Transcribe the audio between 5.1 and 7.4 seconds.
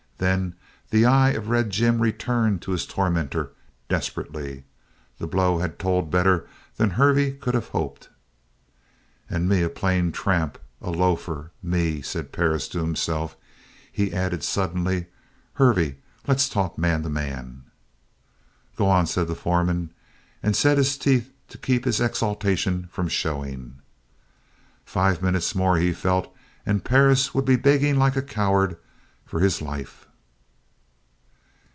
The blow had told better than Hervey